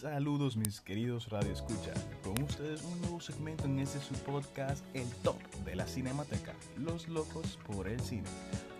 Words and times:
Saludos 0.00 0.56
mis 0.56 0.80
queridos 0.80 1.28
Radio 1.28 1.52
Escucha, 1.52 1.92
con 2.24 2.42
ustedes 2.42 2.82
un 2.84 3.02
nuevo 3.02 3.20
segmento 3.20 3.66
en 3.66 3.80
este 3.80 4.00
su 4.00 4.14
podcast, 4.14 4.82
el 4.94 5.06
top 5.22 5.36
de 5.66 5.76
la 5.76 5.86
Cinemateca, 5.86 6.54
Los 6.78 7.06
Locos 7.06 7.58
por 7.66 7.86
el 7.86 8.00
Cine, 8.00 8.24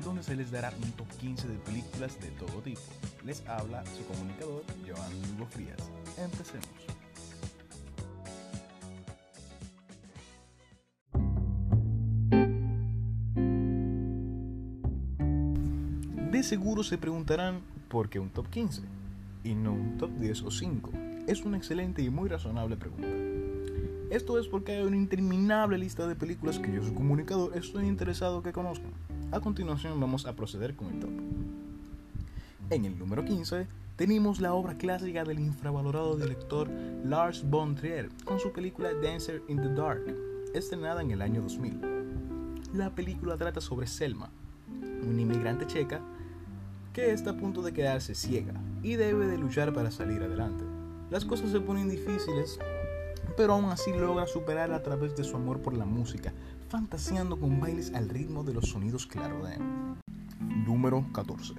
donde 0.03 0.23
se 0.23 0.35
les 0.35 0.51
dará 0.51 0.73
un 0.83 0.91
top 0.93 1.07
15 1.19 1.47
de 1.47 1.59
películas 1.59 2.19
de 2.23 2.29
todo 2.29 2.63
tipo. 2.63 2.81
Les 3.23 3.47
habla 3.47 3.85
su 3.85 4.03
comunicador, 4.07 4.65
Joan 4.89 5.13
Hugo 5.37 5.47
Frías. 5.51 5.91
Empecemos. 6.17 6.67
De 16.33 16.43
seguro 16.43 16.83
se 16.83 16.97
preguntarán 16.97 17.61
por 17.91 18.09
qué 18.09 18.19
un 18.19 18.31
top 18.31 18.49
15 18.49 18.81
y 19.45 19.55
no 19.55 19.75
un 19.75 19.99
top 19.99 20.13
10 20.13 20.43
o 20.45 20.51
5. 20.51 21.10
Es 21.31 21.45
una 21.45 21.59
excelente 21.59 22.03
y 22.03 22.11
muy 22.11 22.29
razonable 22.29 22.77
pregunta. 22.77 23.07
Esto 24.11 24.37
es 24.37 24.49
porque 24.49 24.73
hay 24.73 24.83
una 24.83 24.97
interminable 24.97 25.79
lista 25.79 26.09
de 26.09 26.17
películas 26.17 26.59
que 26.59 26.73
yo, 26.73 26.83
su 26.83 26.93
comunicador, 26.93 27.57
estoy 27.57 27.87
interesado 27.87 28.43
que 28.43 28.53
conozcan. 28.53 28.91
A 29.31 29.39
continuación 29.39 30.01
vamos 30.01 30.27
a 30.27 30.35
proceder 30.35 30.75
con 30.75 30.89
el 30.89 30.99
top. 30.99 31.11
En 32.71 32.85
el 32.85 32.99
número 32.99 33.25
15 33.25 33.69
tenemos 33.95 34.41
la 34.41 34.55
obra 34.55 34.75
clásica 34.75 35.23
del 35.23 35.39
infravalorado 35.39 36.17
director 36.17 36.69
Lars 37.05 37.49
von 37.49 37.77
Trier 37.77 38.09
con 38.25 38.41
su 38.41 38.51
película 38.51 38.93
Dancer 38.93 39.41
in 39.47 39.59
the 39.59 39.73
Dark, 39.73 40.03
estrenada 40.53 41.01
en 41.01 41.13
el 41.13 41.23
año 41.23 41.43
2000. 41.43 42.73
La 42.75 42.93
película 42.93 43.37
trata 43.37 43.61
sobre 43.61 43.87
Selma, 43.87 44.33
una 45.09 45.21
inmigrante 45.21 45.65
checa 45.69 46.01
que 46.93 47.13
está 47.13 47.31
a 47.31 47.37
punto 47.37 47.63
de 47.63 47.73
quedarse 47.73 48.17
ciega 48.17 48.55
y 48.83 48.97
debe 48.97 49.29
de 49.29 49.39
luchar 49.39 49.73
para 49.73 49.93
salir 49.93 50.25
adelante. 50.25 50.70
Las 51.11 51.25
cosas 51.25 51.51
se 51.51 51.61
ponen 51.61 51.89
difíciles, 51.89 52.61
pero 53.37 53.55
aún 53.55 53.65
así 53.65 53.93
logra 53.93 54.29
superar 54.29 54.71
a 54.73 54.83
través 54.85 55.17
de 55.17 55.25
su 55.25 55.35
amor 55.35 55.61
por 55.61 55.77
la 55.77 55.85
música, 55.85 56.33
fantaseando 56.69 57.37
con 57.37 57.59
bailes 57.59 57.93
al 57.95 58.09
ritmo 58.09 58.45
de 58.45 58.55
los 58.55 58.69
sonidos 58.69 59.07
claro 59.07 59.45
de 59.45 59.59
Número 60.39 61.05
14. 61.13 61.55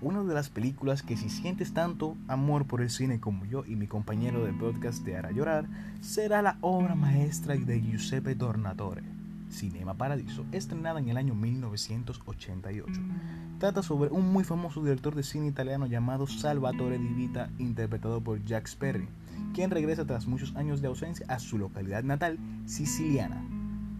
Una 0.00 0.22
de 0.22 0.34
las 0.34 0.50
películas 0.50 1.02
que 1.02 1.16
si 1.16 1.30
sientes 1.30 1.74
tanto 1.74 2.16
amor 2.28 2.64
por 2.64 2.80
el 2.80 2.90
cine 2.90 3.18
como 3.18 3.44
yo 3.44 3.64
y 3.66 3.74
mi 3.74 3.88
compañero 3.88 4.44
de 4.44 4.52
podcast 4.52 5.04
te 5.04 5.16
hará 5.16 5.32
llorar, 5.32 5.66
será 6.00 6.40
la 6.40 6.56
obra 6.60 6.94
maestra 6.94 7.56
de 7.56 7.80
Giuseppe 7.80 8.36
Tornatore, 8.36 9.02
Cinema 9.50 9.94
Paradiso, 9.94 10.44
estrenada 10.52 11.00
en 11.00 11.08
el 11.08 11.16
año 11.16 11.34
1988. 11.34 13.00
Trata 13.58 13.82
sobre 13.82 14.10
un 14.10 14.32
muy 14.32 14.44
famoso 14.44 14.82
director 14.82 15.14
de 15.14 15.22
cine 15.22 15.46
italiano 15.48 15.86
llamado 15.86 16.26
Salvatore 16.26 16.98
Di 16.98 17.08
Vita, 17.08 17.50
interpretado 17.58 18.20
por 18.20 18.42
Jack 18.44 18.66
Sperry, 18.66 19.08
quien 19.54 19.70
regresa 19.70 20.04
tras 20.04 20.26
muchos 20.26 20.54
años 20.56 20.80
de 20.80 20.88
ausencia 20.88 21.26
a 21.28 21.38
su 21.38 21.58
localidad 21.58 22.02
natal, 22.02 22.38
siciliana, 22.66 23.42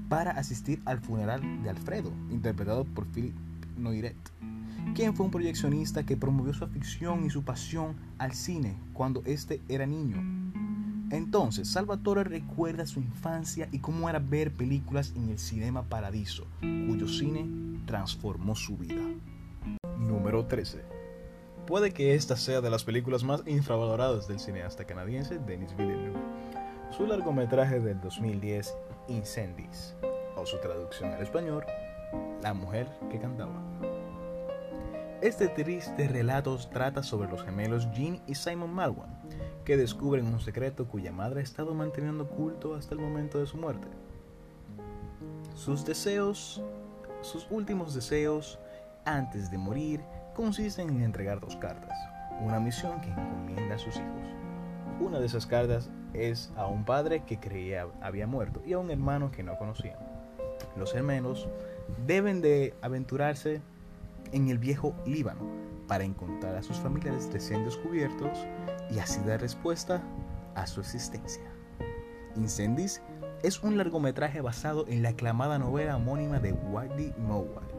para 0.08 0.32
asistir 0.32 0.80
al 0.84 1.00
funeral 1.00 1.62
de 1.62 1.70
Alfredo, 1.70 2.12
interpretado 2.30 2.84
por 2.84 3.06
Philip 3.06 3.34
Noiret, 3.76 4.16
quien 4.94 5.14
fue 5.14 5.26
un 5.26 5.32
proyeccionista 5.32 6.04
que 6.04 6.16
promovió 6.16 6.54
su 6.54 6.64
afición 6.64 7.24
y 7.24 7.30
su 7.30 7.42
pasión 7.42 7.96
al 8.18 8.32
cine 8.32 8.76
cuando 8.92 9.22
éste 9.24 9.60
era 9.68 9.86
niño. 9.86 10.49
Entonces, 11.10 11.68
Salvatore 11.68 12.22
recuerda 12.22 12.86
su 12.86 13.00
infancia 13.00 13.68
y 13.72 13.80
cómo 13.80 14.08
era 14.08 14.20
ver 14.20 14.52
películas 14.52 15.12
en 15.16 15.28
el 15.28 15.38
Cinema 15.38 15.82
Paradiso, 15.82 16.46
cuyo 16.60 17.08
cine 17.08 17.48
transformó 17.84 18.54
su 18.54 18.76
vida. 18.76 19.02
Número 19.98 20.46
13. 20.46 20.84
Puede 21.66 21.92
que 21.92 22.14
esta 22.14 22.36
sea 22.36 22.60
de 22.60 22.70
las 22.70 22.84
películas 22.84 23.24
más 23.24 23.42
infravaloradas 23.46 24.28
del 24.28 24.38
cineasta 24.38 24.84
canadiense 24.84 25.38
Denis 25.38 25.76
Villeneuve. 25.76 26.18
Su 26.96 27.06
largometraje 27.06 27.80
del 27.80 28.00
2010, 28.00 28.74
Incendies, 29.08 29.96
o 30.36 30.46
su 30.46 30.58
traducción 30.58 31.12
al 31.12 31.22
español, 31.22 31.64
La 32.42 32.54
mujer 32.54 32.88
que 33.10 33.18
cantaba. 33.18 33.62
Este 35.22 35.48
triste 35.48 36.08
relato 36.08 36.56
trata 36.72 37.02
sobre 37.02 37.28
los 37.28 37.42
gemelos 37.42 37.86
Jean 37.92 38.20
y 38.26 38.34
Simon 38.34 38.72
Malwan, 38.72 39.10
descubren 39.76 40.26
un 40.26 40.40
secreto 40.40 40.86
cuya 40.86 41.12
madre 41.12 41.40
ha 41.40 41.42
estado 41.42 41.74
manteniendo 41.74 42.24
oculto 42.24 42.74
hasta 42.74 42.94
el 42.94 43.00
momento 43.00 43.38
de 43.38 43.46
su 43.46 43.56
muerte. 43.56 43.88
Sus 45.54 45.84
deseos, 45.84 46.62
sus 47.20 47.46
últimos 47.50 47.94
deseos, 47.94 48.58
antes 49.04 49.50
de 49.50 49.58
morir 49.58 50.00
consisten 50.34 50.88
en 50.90 51.02
entregar 51.02 51.40
dos 51.40 51.56
cartas, 51.56 51.96
una 52.40 52.60
misión 52.60 53.00
que 53.00 53.10
encomienda 53.10 53.74
a 53.74 53.78
sus 53.78 53.96
hijos. 53.96 54.28
Una 55.00 55.18
de 55.18 55.26
esas 55.26 55.46
cartas 55.46 55.90
es 56.14 56.50
a 56.56 56.66
un 56.66 56.84
padre 56.84 57.24
que 57.24 57.38
creía 57.38 57.86
había 58.00 58.26
muerto 58.26 58.62
y 58.66 58.72
a 58.72 58.78
un 58.78 58.90
hermano 58.90 59.30
que 59.30 59.42
no 59.42 59.56
conocían. 59.56 59.98
Los 60.76 60.94
hermanos 60.94 61.48
deben 62.06 62.40
de 62.40 62.74
aventurarse 62.82 63.60
en 64.32 64.48
el 64.48 64.58
viejo 64.58 64.94
Líbano 65.06 65.42
para 65.88 66.04
encontrar 66.04 66.54
a 66.56 66.62
sus 66.62 66.76
familiares 66.78 67.28
recién 67.32 67.64
descubiertos 67.64 68.46
y 68.90 68.98
así 68.98 69.20
dar 69.20 69.40
respuesta 69.40 70.02
a 70.54 70.66
su 70.66 70.80
existencia. 70.80 71.42
Incendies 72.36 73.02
es 73.42 73.62
un 73.62 73.76
largometraje 73.76 74.40
basado 74.40 74.86
en 74.88 75.02
la 75.02 75.10
aclamada 75.10 75.58
novela 75.58 75.96
homónima 75.96 76.38
de 76.38 76.52
Waddy 76.52 77.12
Mowat 77.18 77.70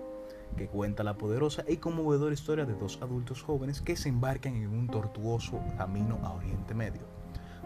que 0.56 0.68
cuenta 0.68 1.04
la 1.04 1.18
poderosa 1.18 1.64
y 1.68 1.78
conmovedora 1.78 2.34
historia 2.34 2.66
de 2.66 2.74
dos 2.74 3.00
adultos 3.02 3.42
jóvenes 3.42 3.82
que 3.82 3.96
se 3.96 4.10
embarcan 4.10 4.56
en 4.56 4.70
un 4.70 4.88
tortuoso 4.88 5.60
camino 5.78 6.20
a 6.24 6.34
Oriente 6.34 6.74
Medio, 6.74 7.04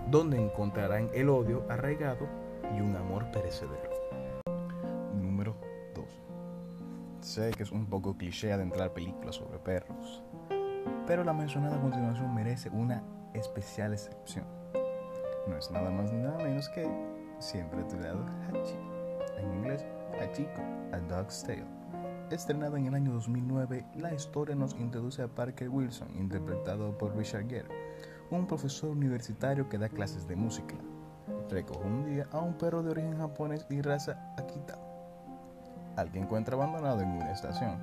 donde 0.09 0.41
encontrarán 0.41 1.09
el 1.13 1.29
odio 1.29 1.65
arraigado 1.69 2.27
y 2.75 2.81
un 2.81 2.95
amor 2.95 3.31
perecedero. 3.31 3.89
Número 5.19 5.55
2. 5.95 6.05
Sé 7.21 7.51
que 7.51 7.63
es 7.63 7.71
un 7.71 7.87
poco 7.87 8.15
cliché 8.17 8.53
adentrar 8.53 8.93
películas 8.93 9.35
sobre 9.35 9.59
perros, 9.59 10.23
pero 11.07 11.23
la 11.23 11.33
mencionada 11.33 11.81
continuación 11.81 12.33
merece 12.33 12.69
una 12.69 13.03
especial 13.35 13.93
excepción. 13.93 14.45
No 15.47 15.57
es 15.57 15.69
nada 15.71 15.89
más 15.91 16.11
ni 16.11 16.19
nada 16.19 16.37
menos 16.37 16.67
que 16.69 16.89
Siempre 17.39 17.81
a 17.81 17.87
tu 17.87 17.97
lado 17.97 18.25
Hachi, 18.47 18.75
en 19.37 19.53
inglés 19.53 19.85
Hachiko, 20.19 20.61
A 20.93 20.99
Dog's 20.99 21.43
Tale 21.43 21.65
Estrenada 22.31 22.79
en 22.79 22.87
el 22.87 22.95
año 22.95 23.11
2009, 23.13 23.85
la 23.97 24.13
historia 24.13 24.55
nos 24.55 24.73
introduce 24.79 25.21
a 25.21 25.27
Parker 25.27 25.69
Wilson, 25.69 26.07
interpretado 26.17 26.97
por 26.97 27.15
Richard 27.15 27.47
Gere, 27.47 27.67
un 28.31 28.47
profesor 28.47 28.89
universitario 28.89 29.69
que 29.69 29.77
da 29.77 29.89
clases 29.89 30.27
de 30.27 30.35
música. 30.35 30.73
Recoge 31.51 31.85
un 31.85 32.05
día 32.05 32.27
a 32.31 32.39
un 32.39 32.57
perro 32.57 32.81
de 32.81 32.89
origen 32.89 33.19
japonés 33.19 33.67
y 33.69 33.79
raza 33.81 34.33
Akita, 34.39 34.75
al 35.97 36.11
que 36.11 36.17
encuentra 36.17 36.55
abandonado 36.55 37.01
en 37.01 37.09
una 37.09 37.31
estación. 37.31 37.77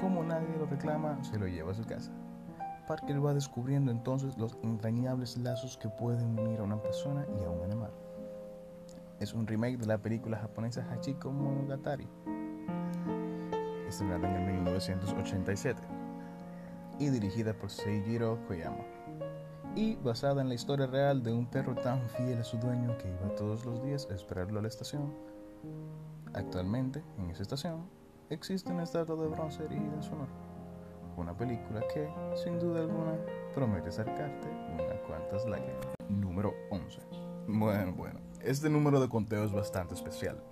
Como 0.00 0.24
nadie 0.24 0.56
lo 0.56 0.64
reclama, 0.64 1.22
se 1.22 1.38
lo 1.38 1.46
lleva 1.46 1.72
a 1.72 1.74
su 1.74 1.84
casa. 1.84 2.10
Parker 2.92 3.24
va 3.24 3.32
descubriendo 3.32 3.90
entonces 3.90 4.36
los 4.36 4.58
entrañables 4.62 5.38
lazos 5.38 5.78
que 5.78 5.88
pueden 5.88 6.38
unir 6.38 6.60
a 6.60 6.62
una 6.62 6.76
persona 6.76 7.24
y 7.40 7.42
a 7.42 7.48
un 7.48 7.62
animal. 7.62 7.90
Es 9.18 9.32
un 9.32 9.46
remake 9.46 9.78
de 9.78 9.86
la 9.86 9.96
película 9.96 10.36
japonesa 10.36 10.86
Hachiko 10.90 11.32
Monogatari, 11.32 12.06
estrenada 13.88 14.28
en 14.28 14.42
el 14.42 14.56
1987 14.56 15.80
y 16.98 17.08
dirigida 17.08 17.54
por 17.54 17.70
Seijiro 17.70 18.38
Koyama 18.46 18.84
y 19.74 19.94
basada 19.94 20.42
en 20.42 20.50
la 20.50 20.54
historia 20.54 20.86
real 20.86 21.22
de 21.22 21.32
un 21.32 21.46
perro 21.46 21.74
tan 21.74 22.06
fiel 22.10 22.40
a 22.40 22.44
su 22.44 22.58
dueño 22.58 22.98
que 22.98 23.08
iba 23.08 23.34
todos 23.36 23.64
los 23.64 23.82
días 23.82 24.06
a 24.10 24.14
esperarlo 24.14 24.58
a 24.58 24.62
la 24.62 24.68
estación. 24.68 25.14
Actualmente, 26.34 27.02
en 27.16 27.30
esa 27.30 27.40
estación, 27.40 27.86
existe 28.28 28.70
una 28.70 28.82
estatua 28.82 29.16
de 29.16 29.28
bronce 29.28 29.64
erigida 29.64 29.94
en 29.94 30.02
su 30.02 30.12
honor. 30.12 30.51
Una 31.16 31.36
película 31.36 31.82
que, 31.92 32.08
sin 32.34 32.58
duda 32.58 32.80
alguna, 32.80 33.16
promete 33.54 33.90
acercarte 33.90 34.48
unas 34.72 35.00
cuantas 35.06 35.46
lágrimas. 35.46 35.86
Número 36.08 36.54
11. 36.70 37.00
Bueno, 37.46 37.92
bueno, 37.92 38.20
este 38.40 38.70
número 38.70 39.00
de 39.00 39.08
conteo 39.08 39.44
es 39.44 39.52
bastante 39.52 39.94
especial 39.94 40.42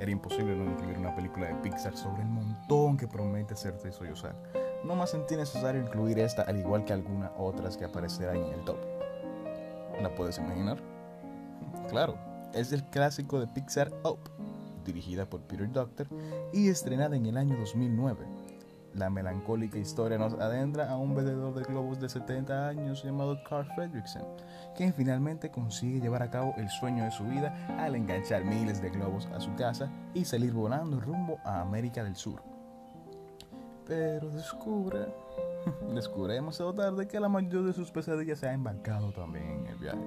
era 0.00 0.10
imposible 0.10 0.56
no 0.56 0.64
incluir 0.64 0.96
una 0.96 1.14
película 1.14 1.48
de 1.48 1.54
Pixar 1.56 1.94
sobre 1.94 2.22
el 2.22 2.28
montón 2.28 2.96
que 2.96 3.06
promete 3.06 3.52
hacerte 3.52 3.92
sollozar. 3.92 4.34
No 4.82 4.96
más 4.96 5.10
sentí 5.10 5.36
necesario 5.36 5.82
incluir 5.82 6.18
esta 6.18 6.40
al 6.42 6.58
igual 6.58 6.86
que 6.86 6.94
algunas 6.94 7.30
otras 7.36 7.76
que 7.76 7.84
aparecerán 7.84 8.36
en 8.36 8.54
el 8.54 8.64
top. 8.64 8.78
¿La 10.00 10.14
puedes 10.14 10.38
imaginar? 10.38 10.78
Claro, 11.90 12.16
es 12.54 12.72
el 12.72 12.84
clásico 12.84 13.40
de 13.40 13.48
Pixar 13.48 13.92
Up, 14.04 14.18
dirigida 14.84 15.28
por 15.28 15.40
Peter 15.42 15.70
Doctor 15.70 16.06
y 16.52 16.68
estrenada 16.68 17.16
en 17.16 17.26
el 17.26 17.36
año 17.36 17.56
2009 17.58 18.24
la 18.94 19.10
melancólica 19.10 19.78
historia 19.78 20.18
nos 20.18 20.34
adentra 20.34 20.90
a 20.90 20.96
un 20.96 21.14
vendedor 21.14 21.54
de 21.54 21.64
globos 21.64 22.00
de 22.00 22.08
70 22.08 22.68
años 22.68 23.02
llamado 23.04 23.38
Carl 23.48 23.66
Fredrickson, 23.74 24.24
quien 24.76 24.92
finalmente 24.94 25.50
consigue 25.50 26.00
llevar 26.00 26.22
a 26.22 26.30
cabo 26.30 26.54
el 26.56 26.68
sueño 26.68 27.04
de 27.04 27.10
su 27.10 27.24
vida 27.24 27.54
al 27.78 27.94
enganchar 27.94 28.44
miles 28.44 28.82
de 28.82 28.90
globos 28.90 29.26
a 29.26 29.40
su 29.40 29.54
casa 29.54 29.90
y 30.14 30.24
salir 30.24 30.52
volando 30.52 31.00
rumbo 31.00 31.38
a 31.44 31.60
América 31.60 32.02
del 32.04 32.16
Sur. 32.16 32.42
Pero 33.86 34.30
descubre 34.30 35.06
Descubriremos 35.94 36.58
tarde 36.76 37.06
que 37.06 37.20
la 37.20 37.28
mayor 37.28 37.64
de 37.64 37.72
sus 37.72 37.90
pesadillas 37.90 38.38
se 38.38 38.48
ha 38.48 38.52
embarcado 38.52 39.12
también 39.12 39.50
en 39.50 39.66
el 39.66 39.76
viaje. 39.76 40.04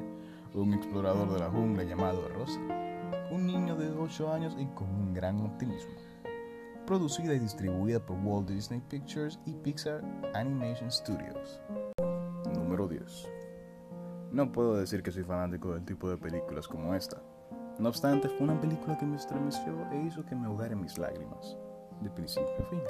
Un 0.53 0.73
explorador 0.73 1.31
de 1.31 1.39
la 1.39 1.49
jungla 1.49 1.83
llamado 1.83 2.27
Rosa, 2.29 2.59
un 3.31 3.45
niño 3.45 3.75
de 3.75 3.91
8 3.91 4.31
años 4.31 4.55
y 4.57 4.65
con 4.67 4.89
un 4.89 5.13
gran 5.13 5.39
optimismo. 5.41 5.93
Producida 6.85 7.33
y 7.33 7.39
distribuida 7.39 8.05
por 8.05 8.17
Walt 8.17 8.49
Disney 8.49 8.81
Pictures 8.89 9.39
y 9.45 9.53
Pixar 9.53 10.03
Animation 10.33 10.91
Studios. 10.91 11.61
Número 12.53 12.89
10. 12.89 13.29
No 14.33 14.51
puedo 14.51 14.75
decir 14.75 15.01
que 15.01 15.11
soy 15.11 15.23
fanático 15.23 15.73
del 15.73 15.85
tipo 15.85 16.09
de 16.09 16.17
películas 16.17 16.67
como 16.67 16.93
esta. 16.93 17.21
No 17.79 17.87
obstante, 17.87 18.27
fue 18.27 18.41
una 18.41 18.59
película 18.59 18.97
que 18.97 19.05
me 19.05 19.15
estremeció 19.15 19.73
e 19.93 20.01
hizo 20.01 20.25
que 20.25 20.35
me 20.35 20.45
ahogara 20.45 20.75
mis 20.75 20.97
lágrimas, 20.97 21.55
de 22.01 22.09
principio 22.09 22.53
a 22.59 22.69
fin. 22.69 22.81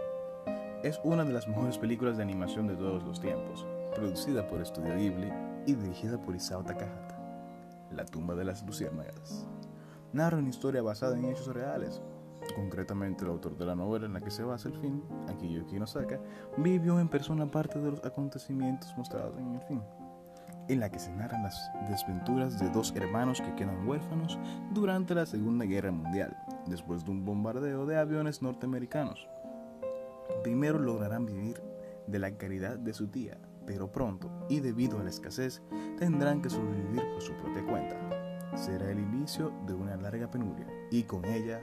Es 0.82 1.00
una 1.04 1.24
de 1.24 1.34
las 1.34 1.48
mejores 1.48 1.78
películas 1.78 2.18
de 2.18 2.24
animación 2.24 2.66
de 2.66 2.76
todos 2.76 3.04
los 3.04 3.22
tiempos, 3.22 3.64
producida 3.94 4.48
por 4.48 4.66
Studio 4.66 4.96
Ghibli 4.96 5.32
y 5.68 5.76
dirigida 5.76 6.20
por 6.20 6.36
Isao 6.36 6.64
Takahata. 6.64 7.20
La 7.92 8.06
tumba 8.06 8.34
de 8.34 8.46
las 8.46 8.66
luciérnagas. 8.66 9.48
Narra 10.14 10.40
una 10.40 10.50
historia 10.50 10.82
basada 10.82 11.16
en 11.16 11.26
hechos 11.26 11.48
reales. 11.48 12.02
Concretamente, 12.56 13.24
el 13.24 13.32
autor 13.32 13.58
de 13.58 13.66
la 13.66 13.76
novela 13.76 14.06
en 14.06 14.14
la 14.14 14.22
que 14.22 14.32
se 14.32 14.44
basa 14.44 14.70
el 14.70 14.78
film, 14.78 15.02
Akiyuki 15.28 15.76
Inosaka, 15.76 16.20
vivió 16.58 17.00
en 17.00 17.10
persona 17.10 17.50
parte 17.50 17.80
de 17.80 17.92
los 17.92 18.04
acontecimientos 18.06 18.94
mostrados 18.98 19.38
en 19.38 19.56
el 19.56 19.62
film 19.62 19.82
en 20.68 20.80
la 20.80 20.90
que 20.90 21.00
se 21.00 21.12
narran 21.12 21.44
las 21.44 21.72
desventuras 21.90 22.60
de 22.60 22.70
dos 22.70 22.94
hermanos 22.96 23.42
que 23.42 23.56
quedan 23.56 23.88
huérfanos 23.88 24.38
durante 24.72 25.16
la 25.16 25.26
Segunda 25.26 25.66
Guerra 25.66 25.92
Mundial, 25.92 26.38
después 26.68 27.04
de 27.04 27.12
un 27.12 27.26
bombardeo 27.26 27.86
de 27.86 27.98
aviones 27.98 28.42
norteamericanos. 28.42 29.28
Primero 30.42 30.80
lograrán 30.80 31.26
vivir 31.26 31.62
de 32.08 32.20
la 32.20 32.32
caridad 32.38 32.78
de 32.78 32.94
su 32.94 33.08
tía, 33.08 33.38
pero 33.66 33.92
pronto, 33.92 34.30
y 34.50 34.60
debido 34.60 35.00
a 35.00 35.04
la 35.04 35.10
escasez, 35.10 35.62
tendrán 35.98 36.42
que 36.42 36.50
sobrevivir 36.50 37.04
por 37.14 37.22
su 37.22 37.34
propia 37.34 37.66
cuenta. 37.66 37.98
Será 38.56 38.90
el 38.92 39.00
inicio 39.00 39.52
de 39.66 39.74
una 39.74 39.96
larga 39.96 40.30
penuria, 40.30 40.68
y 40.92 41.04
con 41.04 41.26
ella 41.26 41.62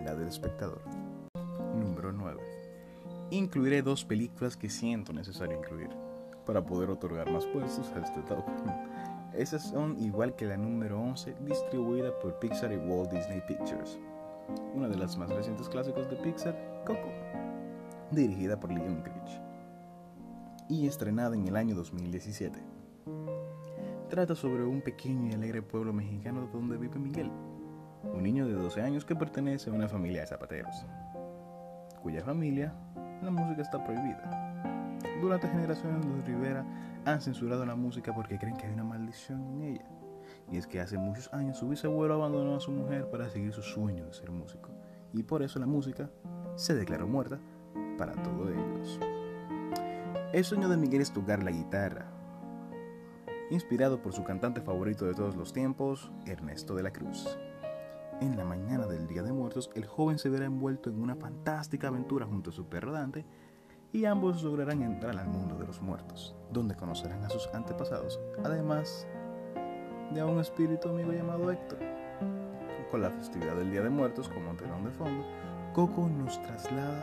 del 0.00 0.28
espectador. 0.28 0.80
Número 1.74 2.10
9. 2.12 2.40
Incluiré 3.30 3.82
dos 3.82 4.04
películas 4.04 4.56
que 4.56 4.70
siento 4.70 5.12
necesario 5.12 5.58
incluir 5.58 5.90
para 6.46 6.64
poder 6.64 6.90
otorgar 6.90 7.30
más 7.30 7.46
puestos 7.46 7.92
a 7.92 8.00
este 8.00 8.22
top. 8.22 8.44
Esas 9.34 9.62
son 9.62 9.96
igual 10.00 10.34
que 10.34 10.46
la 10.46 10.56
número 10.56 11.00
11 11.00 11.36
distribuida 11.42 12.18
por 12.18 12.38
Pixar 12.38 12.72
y 12.72 12.76
Walt 12.76 13.12
Disney 13.12 13.42
Pictures. 13.46 13.98
Una 14.74 14.88
de 14.88 14.96
las 14.96 15.16
más 15.16 15.30
recientes 15.30 15.68
clásicos 15.68 16.10
de 16.10 16.16
Pixar, 16.16 16.82
Coco, 16.86 17.10
dirigida 18.10 18.58
por 18.58 18.72
Leon 18.72 19.02
Critch 19.02 19.40
y 20.68 20.86
estrenada 20.86 21.36
en 21.36 21.46
el 21.46 21.56
año 21.56 21.74
2017. 21.74 22.58
Trata 24.08 24.34
sobre 24.34 24.64
un 24.64 24.80
pequeño 24.80 25.30
y 25.30 25.34
alegre 25.34 25.62
pueblo 25.62 25.92
mexicano 25.92 26.48
donde 26.52 26.76
vive 26.78 26.98
Miguel, 26.98 27.30
un 28.02 28.22
niño 28.22 28.46
de 28.46 28.54
12 28.54 28.82
años 28.82 29.04
que 29.04 29.16
pertenece 29.16 29.70
a 29.70 29.72
una 29.72 29.88
familia 29.88 30.22
de 30.22 30.26
zapateros, 30.26 30.86
cuya 32.02 32.22
familia 32.22 32.72
la 33.22 33.30
música 33.30 33.62
está 33.62 33.82
prohibida 33.84 34.50
durante 35.20 35.48
generaciones 35.48 36.04
los 36.04 36.24
Rivera 36.24 36.64
han 37.04 37.20
censurado 37.20 37.64
la 37.66 37.76
música 37.76 38.14
porque 38.14 38.38
creen 38.38 38.56
que 38.56 38.66
hay 38.66 38.72
una 38.72 38.84
maldición 38.84 39.44
en 39.54 39.62
ella. 39.62 39.84
Y 40.50 40.56
es 40.56 40.66
que 40.66 40.80
hace 40.80 40.98
muchos 40.98 41.32
años 41.32 41.58
su 41.58 41.68
bisabuelo 41.68 42.14
abandonó 42.14 42.56
a 42.56 42.60
su 42.60 42.72
mujer 42.72 43.08
para 43.10 43.28
seguir 43.28 43.52
su 43.52 43.62
sueño 43.62 44.06
de 44.06 44.12
ser 44.12 44.30
músico. 44.30 44.70
Y 45.12 45.22
por 45.22 45.42
eso 45.42 45.58
la 45.58 45.66
música 45.66 46.10
se 46.56 46.74
declaró 46.74 47.06
muerta 47.06 47.38
para 47.98 48.12
todos 48.12 48.50
ellos. 48.50 49.00
El 50.32 50.44
sueño 50.44 50.68
de 50.68 50.76
Miguel 50.76 51.02
es 51.02 51.12
tocar 51.12 51.42
la 51.42 51.50
guitarra. 51.50 52.06
Inspirado 53.50 54.00
por 54.00 54.12
su 54.12 54.22
cantante 54.22 54.60
favorito 54.60 55.04
de 55.04 55.14
todos 55.14 55.36
los 55.36 55.52
tiempos, 55.52 56.10
Ernesto 56.26 56.74
de 56.74 56.84
la 56.84 56.92
Cruz. 56.92 57.36
En 58.20 58.36
la 58.36 58.44
mañana 58.44 58.86
del 58.86 59.06
Día 59.06 59.22
de 59.22 59.32
Muertos, 59.32 59.70
el 59.74 59.86
joven 59.86 60.18
se 60.18 60.28
verá 60.28 60.44
envuelto 60.44 60.90
en 60.90 61.00
una 61.00 61.16
fantástica 61.16 61.88
aventura 61.88 62.26
junto 62.26 62.50
a 62.50 62.52
su 62.52 62.66
perro 62.66 62.92
Dante 62.92 63.24
y 63.92 64.04
ambos 64.04 64.42
lograrán 64.42 64.82
entrar 64.82 65.18
al 65.18 65.26
mundo 65.26 65.56
de 65.56 65.66
los 65.66 65.80
muertos, 65.80 66.36
donde 66.52 66.76
conocerán 66.76 67.24
a 67.24 67.30
sus 67.30 67.46
antepasados, 67.54 68.20
además 68.44 69.06
de 70.12 70.20
a 70.20 70.26
un 70.26 70.38
espíritu 70.38 70.90
amigo 70.90 71.12
llamado 71.12 71.50
Héctor. 71.50 71.78
Con 72.90 73.00
la 73.00 73.10
festividad 73.10 73.56
del 73.56 73.70
Día 73.70 73.82
de 73.82 73.90
Muertos 73.90 74.28
como 74.28 74.54
telón 74.54 74.84
de 74.84 74.90
fondo, 74.90 75.24
Coco 75.72 76.06
nos 76.06 76.42
traslada 76.42 77.00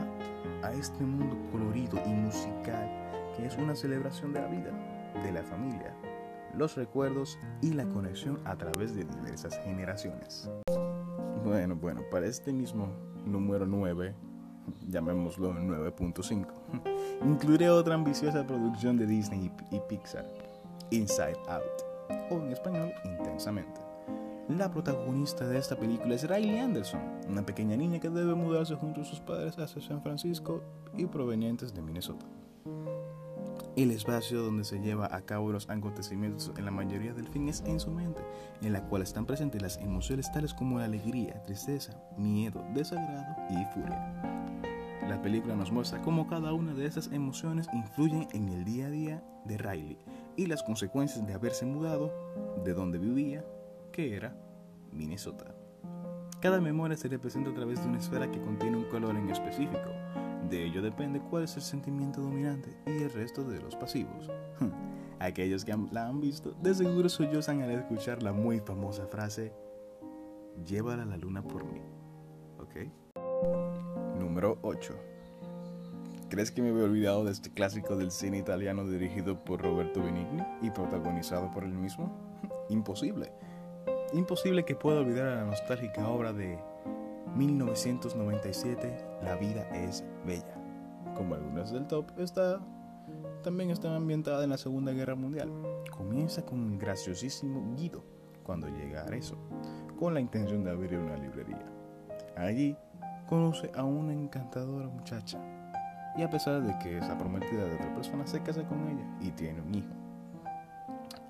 a 0.61 0.71
este 0.73 1.03
mundo 1.03 1.35
colorido 1.51 1.99
y 2.05 2.09
musical 2.09 2.87
que 3.35 3.47
es 3.47 3.57
una 3.57 3.75
celebración 3.75 4.33
de 4.33 4.41
la 4.41 4.47
vida, 4.47 4.71
de 5.23 5.31
la 5.31 5.41
familia, 5.41 5.95
los 6.53 6.75
recuerdos 6.75 7.39
y 7.61 7.73
la 7.73 7.85
conexión 7.85 8.39
a 8.45 8.55
través 8.55 8.95
de 8.95 9.03
diversas 9.03 9.57
generaciones. 9.63 10.47
Bueno, 11.47 11.77
bueno, 11.77 12.01
para 12.11 12.25
este 12.25 12.51
mismo 12.51 12.89
número 13.25 13.65
9 13.65 14.13
llamémoslo 14.89 15.53
9.5, 15.53 16.45
incluiré 17.25 17.69
otra 17.69 17.95
ambiciosa 17.95 18.45
producción 18.45 18.97
de 18.97 19.05
Disney 19.05 19.49
y 19.71 19.79
Pixar, 19.87 20.25
Inside 20.91 21.37
Out, 21.47 22.31
o 22.31 22.35
en 22.35 22.51
español, 22.51 22.91
Intensamente. 23.05 23.79
La 24.49 24.69
protagonista 24.69 25.47
de 25.47 25.57
esta 25.57 25.77
película 25.77 26.15
es 26.15 26.29
Riley 26.29 26.59
Anderson, 26.59 26.99
una 27.29 27.45
pequeña 27.45 27.77
niña 27.77 28.01
que 28.01 28.09
debe 28.09 28.35
mudarse 28.35 28.75
junto 28.75 28.99
a 28.99 29.05
sus 29.05 29.21
padres 29.21 29.57
hacia 29.57 29.81
San 29.81 30.01
Francisco 30.01 30.61
y 30.97 31.05
provenientes 31.05 31.73
de 31.73 31.81
Minnesota. 31.81 32.25
El 33.77 33.91
espacio 33.91 34.41
donde 34.41 34.63
se 34.63 34.79
lleva 34.79 35.07
a 35.15 35.21
cabo 35.21 35.51
los 35.51 35.69
acontecimientos 35.69 36.51
en 36.57 36.65
la 36.65 36.71
mayoría 36.71 37.13
del 37.13 37.27
fin 37.27 37.47
es 37.47 37.61
en 37.67 37.79
su 37.79 37.91
mente, 37.91 38.23
en 38.63 38.73
la 38.73 38.81
cual 38.81 39.03
están 39.03 39.27
presentes 39.27 39.61
las 39.61 39.77
emociones 39.77 40.31
tales 40.31 40.55
como 40.55 40.79
la 40.79 40.85
alegría, 40.85 41.43
tristeza, 41.43 41.93
miedo, 42.17 42.65
desagrado 42.73 43.35
y 43.51 43.63
furia. 43.75 44.59
La 45.07 45.21
película 45.21 45.55
nos 45.55 45.71
muestra 45.71 46.01
cómo 46.01 46.25
cada 46.25 46.53
una 46.53 46.73
de 46.73 46.87
esas 46.87 47.11
emociones 47.11 47.67
influyen 47.71 48.27
en 48.33 48.49
el 48.49 48.65
día 48.65 48.87
a 48.87 48.89
día 48.89 49.23
de 49.45 49.59
Riley 49.59 49.99
y 50.35 50.47
las 50.47 50.63
consecuencias 50.63 51.27
de 51.27 51.35
haberse 51.35 51.67
mudado 51.67 52.11
de 52.65 52.73
donde 52.73 52.97
vivía, 52.97 53.45
que 53.91 54.15
era 54.15 54.35
Minnesota. 54.91 55.53
Cada 56.41 56.59
memoria 56.59 56.97
se 56.97 57.09
representa 57.09 57.51
a 57.51 57.53
través 57.53 57.79
de 57.83 57.89
una 57.89 57.99
esfera 57.99 58.31
que 58.31 58.41
contiene 58.41 58.77
un 58.77 58.85
color 58.85 59.15
en 59.15 59.29
específico. 59.29 59.91
De 60.49 60.63
ello 60.63 60.81
depende 60.81 61.19
cuál 61.19 61.43
es 61.43 61.55
el 61.57 61.61
sentimiento 61.61 62.21
dominante 62.21 62.69
y 62.85 63.03
el 63.03 63.11
resto 63.11 63.43
de 63.43 63.59
los 63.59 63.75
pasivos. 63.75 64.29
Aquellos 65.19 65.65
que 65.65 65.75
la 65.91 66.07
han 66.07 66.21
visto 66.21 66.53
de 66.61 66.73
seguro 66.73 67.09
sollozan 67.09 67.61
al 67.61 67.71
escuchar 67.71 68.23
la 68.23 68.31
muy 68.31 68.59
famosa 68.59 69.07
frase, 69.07 69.51
llévala 70.65 71.05
la 71.05 71.17
luna 71.17 71.41
por 71.41 71.65
mí. 71.65 71.81
¿Ok? 72.59 72.75
Número 74.17 74.57
8. 74.61 74.93
¿Crees 76.29 76.51
que 76.51 76.61
me 76.61 76.69
había 76.69 76.83
olvidado 76.83 77.25
de 77.25 77.31
este 77.31 77.51
clásico 77.51 77.95
del 77.95 78.11
cine 78.11 78.37
italiano 78.37 78.87
dirigido 78.87 79.43
por 79.43 79.61
Roberto 79.61 80.01
Benigni 80.01 80.43
y 80.61 80.69
protagonizado 80.69 81.51
por 81.51 81.63
él 81.63 81.73
mismo? 81.73 82.11
Imposible. 82.69 83.31
Imposible 84.13 84.63
que 84.63 84.75
pueda 84.75 84.99
olvidar 84.99 85.27
a 85.27 85.35
la 85.35 85.45
nostálgica 85.45 86.07
obra 86.07 86.31
de 86.31 86.59
1997, 87.37 89.05
La 89.23 89.35
vida 89.35 89.69
es 89.69 90.03
bella. 90.25 90.55
Como 91.15 91.35
algunas 91.35 91.71
del 91.71 91.87
top, 91.87 92.11
está 92.17 92.59
también 93.43 93.69
está 93.69 93.95
ambientada 93.95 94.43
en 94.43 94.49
la 94.49 94.57
Segunda 94.57 94.91
Guerra 94.91 95.15
Mundial. 95.15 95.49
Comienza 95.95 96.45
con 96.45 96.73
el 96.73 96.77
graciosísimo 96.77 97.75
Guido 97.77 98.03
cuando 98.43 98.67
llega 98.67 99.01
a 99.01 99.05
Arezzo, 99.05 99.37
con 99.99 100.13
la 100.13 100.19
intención 100.19 100.63
de 100.63 100.71
abrir 100.71 100.97
una 100.97 101.15
librería. 101.17 101.65
Allí 102.35 102.75
conoce 103.27 103.71
a 103.75 103.83
una 103.83 104.13
encantadora 104.13 104.87
muchacha 104.87 105.39
y 106.17 106.23
a 106.23 106.29
pesar 106.29 106.61
de 106.63 106.77
que 106.79 106.97
es 106.97 107.07
la 107.07 107.17
prometida 107.17 107.65
de 107.65 107.75
otra 107.75 107.93
persona, 107.93 108.25
se 108.25 108.41
casa 108.41 108.67
con 108.67 108.87
ella 108.89 109.05
y 109.21 109.31
tiene 109.31 109.61
un 109.61 109.75
hijo. 109.75 109.93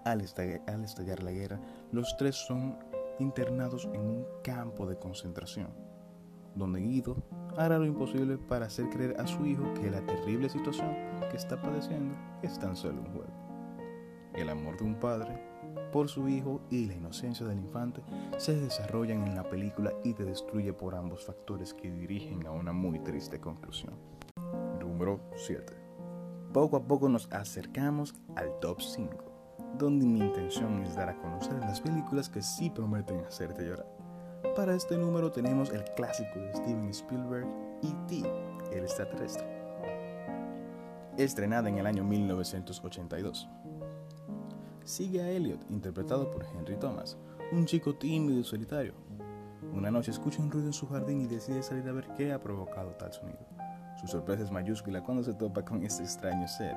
Al 0.06 0.22
estallar, 0.22 1.22
la 1.22 1.32
guerra, 1.32 1.60
los 1.92 2.16
tres 2.18 2.36
son 2.36 2.78
internados 3.20 3.90
en 3.94 4.00
un 4.00 4.26
campo 4.44 4.88
de 4.88 4.98
concentración, 4.98 5.68
donde 6.58 6.82
Guido 6.82 7.16
hará 7.58 7.80
lo 7.80 7.86
imposible 7.86 8.38
para 8.38 8.68
hacer 8.68 8.90
creer 8.90 9.20
a 9.20 9.28
su 9.28 9.46
hijo 9.46 9.64
que 9.76 9.90
la 9.90 10.06
terrible 10.06 10.50
situación 10.50 10.96
que 11.30 11.38
está 11.38 11.62
padeciendo 11.62 12.16
es 12.42 12.58
tan 12.60 12.76
solo 12.76 13.02
un 13.02 13.12
juego. 13.14 13.48
El 14.34 14.50
amor 14.50 14.78
de 14.78 14.84
un 14.84 14.96
padre 14.96 15.42
por 15.92 16.10
su 16.10 16.28
hijo 16.28 16.62
y 16.70 16.86
la 16.86 16.94
inocencia 16.94 17.46
del 17.46 17.60
infante 17.60 18.02
se 18.38 18.56
desarrollan 18.56 19.26
en 19.28 19.36
la 19.36 19.50
película 19.50 19.92
y 20.04 20.14
te 20.14 20.26
destruye 20.26 20.74
por 20.74 20.96
ambos 20.96 21.26
factores 21.26 21.74
que 21.74 21.92
dirigen 21.92 22.46
a 22.46 22.52
una 22.52 22.74
muy 22.74 23.00
triste 23.00 23.40
conclusión. 23.40 23.96
Número 24.80 25.20
7. 25.36 25.74
Poco 26.54 26.78
a 26.78 26.84
poco 26.84 27.10
nos 27.10 27.32
acercamos 27.32 28.16
al 28.36 28.60
top 28.60 28.82
5, 28.82 29.74
donde 29.78 30.06
mi 30.06 30.20
intención 30.20 30.84
es 30.84 30.96
dar 30.96 31.10
a 31.10 31.18
conocer 31.18 31.60
las 31.60 31.82
películas 31.82 32.30
que 32.30 32.42
sí 32.42 32.70
prometen 32.70 33.20
hacerte 33.26 33.66
llorar. 33.66 33.97
Para 34.58 34.74
este 34.74 34.98
número 34.98 35.32
tenemos 35.32 35.70
el 35.70 35.84
clásico 35.96 36.40
de 36.40 36.52
Steven 36.52 36.90
Spielberg, 36.90 37.46
E.T., 37.84 38.24
el 38.76 38.86
extraterrestre. 38.86 39.46
estrenada 41.16 41.70
en 41.70 41.78
el 41.78 41.86
año 41.86 42.04
1982. 42.04 43.48
Sigue 44.84 45.22
a 45.22 45.30
Elliot, 45.30 45.64
interpretado 45.70 46.32
por 46.32 46.44
Henry 46.44 46.76
Thomas, 46.76 47.20
un 47.52 47.68
chico 47.68 47.94
tímido 47.94 48.40
y 48.40 48.44
solitario. 48.44 48.96
Una 49.76 49.92
noche 49.92 50.10
escucha 50.10 50.42
un 50.42 50.50
ruido 50.50 50.66
en 50.66 50.74
su 50.74 50.88
jardín 50.88 51.22
y 51.22 51.28
decide 51.28 51.62
salir 51.62 51.88
a 51.88 51.94
ver 51.94 52.08
qué 52.18 52.34
ha 52.34 52.42
provocado 52.42 52.90
tal 52.94 53.14
sonido. 53.14 53.46
Su 54.02 54.08
sorpresa 54.08 54.42
es 54.42 54.50
mayúscula 54.50 55.04
cuando 55.04 55.22
se 55.22 55.36
topa 55.36 55.64
con 55.64 55.84
este 55.84 56.02
extraño 56.02 56.48
ser, 56.48 56.76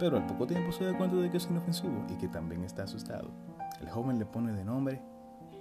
pero 0.00 0.16
al 0.16 0.26
poco 0.26 0.48
tiempo 0.48 0.72
se 0.72 0.84
da 0.84 0.98
cuenta 0.98 1.14
de 1.14 1.30
que 1.30 1.36
es 1.36 1.46
inofensivo 1.48 2.04
y 2.08 2.16
que 2.16 2.26
también 2.26 2.64
está 2.64 2.82
asustado. 2.82 3.30
El 3.80 3.88
joven 3.88 4.18
le 4.18 4.26
pone 4.26 4.52
de 4.52 4.64
nombre 4.64 5.00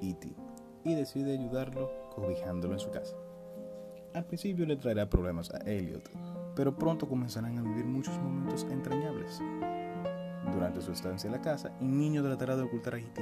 E.T. 0.02 0.36
y 0.84 0.96
decide 0.96 1.34
ayudarlo 1.34 1.90
cobijándolo 2.16 2.74
en 2.74 2.80
su 2.80 2.92
casa. 2.92 3.16
Al 4.14 4.26
principio 4.26 4.66
le 4.66 4.76
traerá 4.76 5.10
problemas 5.10 5.52
a 5.52 5.58
Elliot, 5.60 6.10
pero 6.56 6.76
pronto 6.76 7.08
comenzarán 7.08 7.58
a 7.58 7.64
vivir 7.64 7.86
muchos 7.86 8.18
momentos 8.20 8.66
entrañables. 8.70 9.42
Durante 10.52 10.82
su 10.82 10.92
estancia 10.92 11.28
en 11.28 11.34
la 11.34 11.42
casa, 11.42 11.76
el 11.80 11.98
niño 11.98 12.22
tratará 12.22 12.56
de 12.56 12.64
ocultar 12.64 12.96
a 12.96 13.00
E.T. 13.00 13.22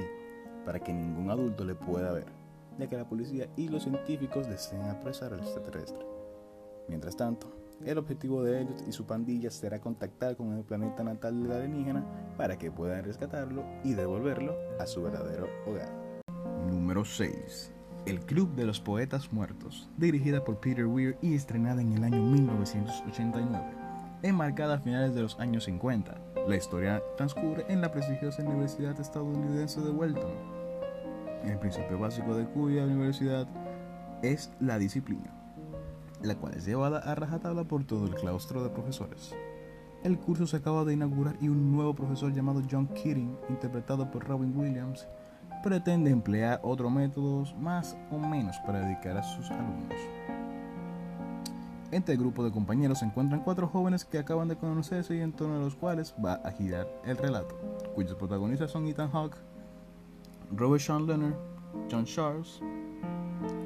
para 0.65 0.79
que 0.79 0.91
ningún 0.91 1.29
adulto 1.29 1.63
le 1.63 1.75
pueda 1.75 2.11
ver, 2.11 2.25
ya 2.77 2.87
que 2.87 2.97
la 2.97 3.07
policía 3.07 3.47
y 3.55 3.69
los 3.69 3.83
científicos 3.83 4.49
desean 4.49 4.89
apresar 4.89 5.33
al 5.33 5.39
extraterrestre. 5.39 6.05
Mientras 6.89 7.15
tanto, 7.15 7.47
el 7.85 7.97
objetivo 7.97 8.43
de 8.43 8.61
Elliot 8.61 8.87
y 8.87 8.91
su 8.91 9.05
pandilla 9.05 9.49
será 9.49 9.79
contactar 9.79 10.35
con 10.35 10.51
el 10.57 10.63
planeta 10.63 11.03
natal 11.03 11.41
del 11.41 11.51
alienígena 11.51 12.05
para 12.37 12.57
que 12.57 12.71
puedan 12.71 13.03
rescatarlo 13.03 13.63
y 13.83 13.93
devolverlo 13.93 14.55
a 14.79 14.85
su 14.85 15.01
verdadero 15.01 15.47
hogar. 15.65 16.10
Número 16.69 17.05
6. 17.05 17.71
El 18.05 18.19
Club 18.21 18.53
de 18.55 18.65
los 18.65 18.79
Poetas 18.79 19.31
Muertos, 19.31 19.89
dirigida 19.97 20.43
por 20.43 20.59
Peter 20.59 20.85
Weir 20.85 21.17
y 21.21 21.35
estrenada 21.35 21.81
en 21.81 21.93
el 21.93 22.03
año 22.03 22.21
1989. 22.21 23.65
Enmarcada 24.23 24.75
a 24.75 24.79
finales 24.79 25.15
de 25.15 25.21
los 25.21 25.39
años 25.39 25.65
50, 25.65 26.17
la 26.47 26.55
historia 26.55 27.01
transcurre 27.17 27.65
en 27.69 27.81
la 27.81 27.91
prestigiosa 27.91 28.43
Universidad 28.43 28.99
estadounidense 28.99 29.81
de 29.81 29.91
Welton, 29.91 30.31
el 31.43 31.57
principio 31.59 31.97
básico 31.97 32.35
de 32.35 32.45
cuya 32.45 32.83
universidad 32.83 33.47
es 34.21 34.51
la 34.59 34.77
disciplina 34.77 35.41
la 36.23 36.35
cual 36.35 36.53
es 36.55 36.65
llevada 36.65 36.99
a 36.99 37.15
rajatabla 37.15 37.63
por 37.63 37.83
todo 37.83 38.05
el 38.05 38.15
claustro 38.15 38.63
de 38.63 38.69
profesores. 38.69 39.35
El 40.03 40.17
curso 40.17 40.47
se 40.47 40.57
acaba 40.57 40.83
de 40.83 40.93
inaugurar 40.93 41.37
y 41.41 41.49
un 41.49 41.71
nuevo 41.71 41.93
profesor 41.93 42.33
llamado 42.33 42.61
John 42.69 42.87
Keating, 42.87 43.37
interpretado 43.49 44.09
por 44.09 44.27
Robin 44.27 44.55
Williams, 44.57 45.07
pretende 45.61 46.11
emplear 46.11 46.59
otros 46.63 46.91
métodos 46.91 47.55
más 47.55 47.95
o 48.11 48.17
menos 48.17 48.57
para 48.65 48.79
dedicar 48.81 49.17
a 49.17 49.23
sus 49.23 49.49
alumnos. 49.51 49.97
Entre 51.91 52.13
el 52.13 52.21
grupo 52.21 52.43
de 52.43 52.51
compañeros 52.51 52.99
se 52.99 53.05
encuentran 53.05 53.41
cuatro 53.41 53.67
jóvenes 53.67 54.05
que 54.05 54.17
acaban 54.17 54.47
de 54.47 54.55
conocerse 54.55 55.15
y 55.15 55.19
en 55.19 55.33
torno 55.33 55.57
a 55.57 55.59
los 55.59 55.75
cuales 55.75 56.15
va 56.23 56.35
a 56.35 56.51
girar 56.51 56.87
el 57.05 57.17
relato, 57.17 57.57
cuyos 57.93 58.15
protagonistas 58.15 58.71
son 58.71 58.87
Ethan 58.87 59.11
Hawke, 59.11 59.37
Robert 60.55 60.81
Sean 60.81 61.05
Leonard, 61.05 61.35
John 61.91 62.05
Charles 62.05 62.61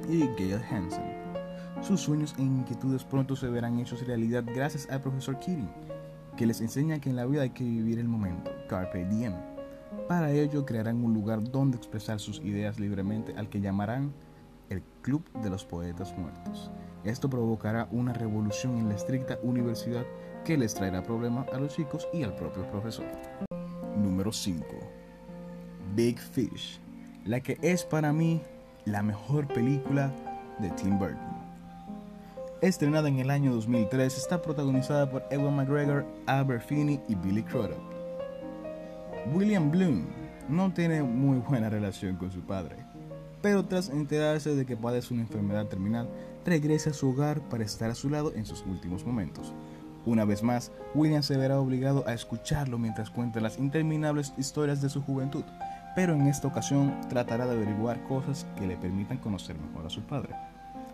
y 0.09 0.21
Gail 0.37 0.61
Hansen. 0.71 1.03
Sus 1.81 2.01
sueños 2.01 2.33
e 2.39 2.41
inquietudes 2.41 3.03
pronto 3.03 3.35
se 3.35 3.47
verán 3.47 3.79
hechos 3.79 4.05
realidad 4.07 4.43
gracias 4.43 4.89
al 4.89 5.01
profesor 5.01 5.37
Keating, 5.37 5.69
que 6.35 6.47
les 6.47 6.61
enseña 6.61 6.99
que 6.99 7.11
en 7.11 7.17
la 7.17 7.25
vida 7.25 7.43
hay 7.43 7.51
que 7.51 7.63
vivir 7.63 7.99
el 7.99 8.07
momento, 8.07 8.51
carpe 8.67 9.05
diem. 9.05 9.54
Para 10.07 10.31
ello 10.31 10.65
crearán 10.65 11.03
un 11.03 11.13
lugar 11.13 11.43
donde 11.43 11.77
expresar 11.77 12.19
sus 12.19 12.39
ideas 12.39 12.79
libremente 12.79 13.33
al 13.37 13.49
que 13.49 13.61
llamarán 13.61 14.13
el 14.69 14.81
Club 15.01 15.23
de 15.41 15.49
los 15.49 15.65
Poetas 15.65 16.15
Muertos. 16.17 16.71
Esto 17.03 17.29
provocará 17.29 17.87
una 17.91 18.13
revolución 18.13 18.77
en 18.77 18.89
la 18.89 18.95
estricta 18.95 19.37
universidad 19.43 20.05
que 20.43 20.57
les 20.57 20.73
traerá 20.73 21.03
problemas 21.03 21.47
a 21.49 21.59
los 21.59 21.75
chicos 21.75 22.07
y 22.13 22.23
al 22.23 22.35
propio 22.35 22.69
profesor. 22.69 23.05
Número 23.97 24.31
5. 24.31 24.65
Big 25.95 26.19
Fish, 26.19 26.79
la 27.25 27.39
que 27.39 27.57
es 27.61 27.83
para 27.83 28.11
mí 28.11 28.41
la 28.85 29.01
mejor 29.01 29.47
película 29.47 30.11
de 30.59 30.69
Tim 30.71 30.99
Burton. 30.99 31.45
Estrenada 32.61 33.07
en 33.07 33.19
el 33.19 33.29
año 33.29 33.53
2003, 33.53 34.17
está 34.17 34.41
protagonizada 34.41 35.09
por 35.09 35.23
Ewan 35.29 35.55
McGregor, 35.55 36.05
Albert 36.25 36.63
Finney 36.63 37.01
y 37.07 37.15
Billy 37.15 37.43
Crudup. 37.43 37.94
William 39.33 39.71
Bloom 39.71 40.05
no 40.49 40.73
tiene 40.73 41.03
muy 41.03 41.39
buena 41.39 41.69
relación 41.69 42.15
con 42.15 42.31
su 42.31 42.41
padre, 42.41 42.77
pero 43.41 43.65
tras 43.65 43.89
enterarse 43.89 44.55
de 44.55 44.65
que 44.65 44.77
padece 44.77 45.13
una 45.13 45.23
enfermedad 45.23 45.67
terminal, 45.67 46.09
regresa 46.45 46.91
a 46.91 46.93
su 46.93 47.09
hogar 47.09 47.41
para 47.49 47.63
estar 47.63 47.89
a 47.89 47.95
su 47.95 48.09
lado 48.09 48.33
en 48.35 48.45
sus 48.45 48.63
últimos 48.65 49.05
momentos. 49.05 49.53
Una 50.05 50.25
vez 50.25 50.43
más, 50.43 50.71
William 50.93 51.23
se 51.23 51.37
verá 51.37 51.59
obligado 51.59 52.07
a 52.07 52.13
escucharlo 52.13 52.77
mientras 52.77 53.09
cuenta 53.09 53.39
las 53.39 53.57
interminables 53.57 54.33
historias 54.37 54.81
de 54.81 54.89
su 54.89 55.01
juventud, 55.01 55.43
pero 55.95 56.13
en 56.13 56.27
esta 56.27 56.47
ocasión 56.47 56.93
tratará 57.09 57.45
de 57.47 57.55
averiguar 57.55 58.03
cosas 58.03 58.45
que 58.57 58.67
le 58.67 58.77
permitan 58.77 59.17
conocer 59.17 59.57
mejor 59.57 59.85
a 59.85 59.89
su 59.89 60.01
padre 60.01 60.35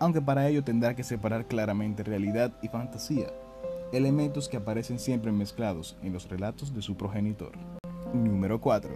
aunque 0.02 0.20
para 0.20 0.48
ello 0.48 0.64
tendrá 0.64 0.96
que 0.96 1.04
separar 1.04 1.46
claramente 1.46 2.02
realidad 2.02 2.52
y 2.60 2.66
fantasía, 2.66 3.28
elementos 3.92 4.48
que 4.48 4.56
aparecen 4.56 4.98
siempre 4.98 5.30
mezclados 5.30 5.96
en 6.02 6.12
los 6.12 6.28
relatos 6.28 6.74
de 6.74 6.82
su 6.82 6.96
progenitor. 6.96 7.52
Número 8.12 8.60
4. 8.60 8.90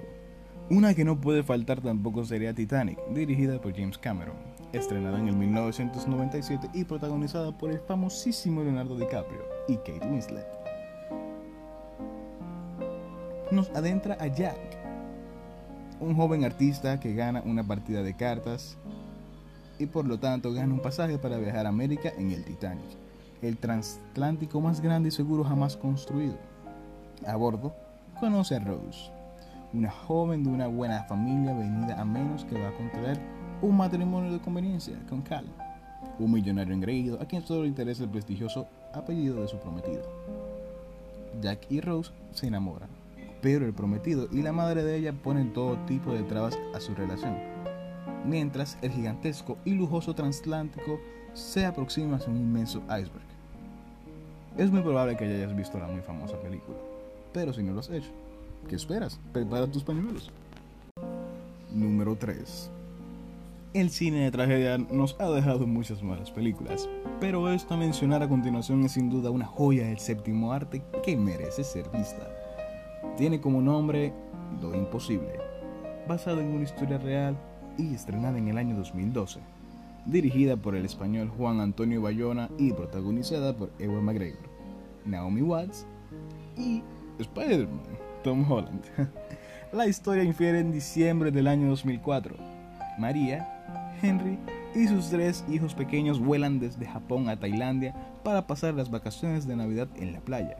Una 0.68 0.94
que 0.94 1.04
no 1.04 1.18
puede 1.18 1.42
faltar 1.42 1.80
tampoco 1.80 2.24
sería 2.24 2.52
Titanic, 2.52 2.98
dirigida 3.14 3.60
por 3.60 3.74
James 3.74 3.96
Cameron, 3.96 4.36
estrenada 4.72 5.18
en 5.18 5.28
el 5.28 5.36
1997 5.36 6.68
y 6.74 6.84
protagonizada 6.84 7.56
por 7.56 7.70
el 7.70 7.80
famosísimo 7.80 8.62
Leonardo 8.62 8.96
DiCaprio 8.96 9.40
y 9.68 9.76
Kate 9.76 10.06
Winslet. 10.06 10.46
Nos 13.50 13.70
adentra 13.70 14.18
a 14.20 14.26
Jack, 14.26 14.58
un 16.00 16.14
joven 16.14 16.44
artista 16.44 17.00
que 17.00 17.14
gana 17.14 17.42
una 17.46 17.66
partida 17.66 18.02
de 18.02 18.16
cartas 18.16 18.76
y 19.78 19.86
por 19.86 20.04
lo 20.04 20.18
tanto 20.18 20.52
gana 20.52 20.74
un 20.74 20.80
pasaje 20.80 21.16
para 21.16 21.38
viajar 21.38 21.64
a 21.64 21.70
América 21.70 22.12
en 22.18 22.32
el 22.32 22.44
Titanic, 22.44 22.84
el 23.40 23.56
transatlántico 23.56 24.60
más 24.60 24.82
grande 24.82 25.08
y 25.08 25.12
seguro 25.12 25.42
jamás 25.42 25.76
construido. 25.76 26.36
A 27.26 27.36
bordo, 27.36 27.74
conoce 28.16 28.56
a 28.56 28.58
Rose, 28.60 29.10
una 29.72 29.90
joven 29.90 30.44
de 30.44 30.50
una 30.50 30.66
buena 30.66 31.04
familia 31.04 31.54
venida 31.54 32.00
a 32.00 32.04
menos 32.04 32.44
que 32.44 32.58
va 32.58 32.68
a 32.68 32.76
contraer 32.76 33.18
un 33.62 33.76
matrimonio 33.76 34.32
de 34.32 34.40
conveniencia 34.40 34.96
con 35.08 35.22
Cal, 35.22 35.46
un 36.18 36.32
millonario 36.32 36.74
engreído 36.74 37.20
a 37.20 37.26
quien 37.26 37.42
solo 37.42 37.62
le 37.62 37.68
interesa 37.68 38.04
el 38.04 38.10
prestigioso 38.10 38.66
apellido 38.94 39.40
de 39.42 39.48
su 39.48 39.58
prometido. 39.58 40.02
Jack 41.40 41.70
y 41.70 41.80
Rose 41.80 42.12
se 42.32 42.46
enamoran, 42.46 42.88
pero 43.42 43.66
el 43.66 43.74
prometido 43.74 44.28
y 44.32 44.42
la 44.42 44.52
madre 44.52 44.82
de 44.82 44.96
ella 44.96 45.12
ponen 45.12 45.52
todo 45.52 45.76
tipo 45.86 46.12
de 46.12 46.22
trabas 46.22 46.58
a 46.74 46.80
su 46.80 46.94
relación 46.94 47.56
mientras 48.26 48.76
el 48.82 48.90
gigantesco 48.90 49.56
y 49.64 49.72
lujoso 49.72 50.14
transatlántico 50.14 51.00
se 51.32 51.64
aproxima 51.64 52.16
hacia 52.16 52.30
un 52.30 52.38
inmenso 52.38 52.82
iceberg. 52.84 53.26
Es 54.56 54.70
muy 54.70 54.80
probable 54.80 55.16
que 55.16 55.24
hayas 55.24 55.54
visto 55.54 55.78
la 55.78 55.86
muy 55.86 56.00
famosa 56.00 56.38
película, 56.40 56.78
pero 57.36 57.52
si 57.52 57.62
no 57.62 57.74
lo 57.74 57.80
has 57.80 57.90
hecho, 57.90 58.08
¿qué 58.66 58.76
esperas? 58.76 59.20
Prepara 59.30 59.66
tus 59.66 59.84
pañuelos. 59.84 60.30
Número 61.70 62.16
3. 62.16 62.70
El 63.74 63.90
cine 63.90 64.20
de 64.20 64.30
tragedia 64.30 64.78
nos 64.78 65.20
ha 65.20 65.28
dejado 65.28 65.66
muchas 65.66 66.02
malas 66.02 66.30
películas, 66.30 66.88
pero 67.20 67.52
esto 67.52 67.74
a 67.74 67.76
mencionar 67.76 68.22
a 68.22 68.28
continuación 68.30 68.82
es 68.84 68.92
sin 68.92 69.10
duda 69.10 69.28
una 69.28 69.44
joya 69.44 69.86
del 69.86 69.98
séptimo 69.98 70.50
arte 70.50 70.82
que 71.04 71.14
merece 71.14 71.62
ser 71.62 71.90
vista. 71.90 72.26
Tiene 73.18 73.38
como 73.38 73.60
nombre 73.60 74.14
Lo 74.62 74.74
Imposible, 74.74 75.38
basado 76.08 76.40
en 76.40 76.54
una 76.54 76.64
historia 76.64 76.96
real 76.96 77.36
y 77.76 77.94
estrenada 77.94 78.38
en 78.38 78.48
el 78.48 78.56
año 78.56 78.74
2012, 78.76 79.40
dirigida 80.06 80.56
por 80.56 80.74
el 80.74 80.86
español 80.86 81.30
Juan 81.36 81.60
Antonio 81.60 82.00
Bayona 82.00 82.48
y 82.56 82.72
protagonizada 82.72 83.54
por 83.54 83.70
Ewan 83.78 84.06
McGregor, 84.06 84.48
Naomi 85.04 85.42
Watts 85.42 85.84
y 86.56 86.82
Spider-Man, 87.18 87.80
Tom 88.22 88.50
Holland. 88.50 88.82
La 89.72 89.86
historia 89.86 90.22
infiere 90.22 90.60
en 90.60 90.72
diciembre 90.72 91.30
del 91.30 91.46
año 91.48 91.68
2004. 91.68 92.36
María, 92.98 93.94
Henry 94.02 94.38
y 94.74 94.86
sus 94.88 95.10
tres 95.10 95.44
hijos 95.48 95.74
pequeños 95.74 96.20
vuelan 96.20 96.60
desde 96.60 96.86
Japón 96.86 97.28
a 97.28 97.38
Tailandia 97.38 97.94
para 98.22 98.46
pasar 98.46 98.74
las 98.74 98.90
vacaciones 98.90 99.46
de 99.46 99.56
Navidad 99.56 99.88
en 99.96 100.12
la 100.12 100.20
playa. 100.20 100.56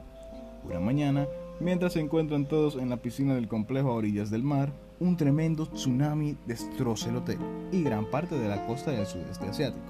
Una 0.65 0.79
mañana, 0.79 1.27
mientras 1.59 1.93
se 1.93 1.99
encuentran 1.99 2.47
todos 2.47 2.75
en 2.75 2.89
la 2.89 2.97
piscina 2.97 3.35
del 3.35 3.47
complejo 3.47 3.89
a 3.89 3.95
orillas 3.95 4.29
del 4.29 4.43
mar, 4.43 4.73
un 4.99 5.15
tremendo 5.15 5.67
tsunami 5.67 6.35
destroza 6.45 7.09
el 7.09 7.17
hotel 7.17 7.37
y 7.71 7.83
gran 7.83 8.05
parte 8.09 8.37
de 8.37 8.49
la 8.49 8.65
costa 8.65 8.91
del 8.91 9.05
sudeste 9.05 9.47
asiático. 9.47 9.85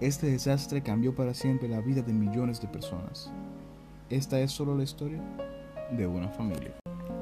Este 0.00 0.26
desastre 0.26 0.82
cambió 0.82 1.14
para 1.14 1.32
siempre 1.32 1.68
la 1.68 1.80
vida 1.80 2.02
de 2.02 2.12
millones 2.12 2.60
de 2.60 2.68
personas. 2.68 3.32
Esta 4.10 4.40
es 4.40 4.52
solo 4.52 4.76
la 4.76 4.84
historia 4.84 5.22
de 5.90 6.06
una 6.06 6.28
familia. 6.28 6.72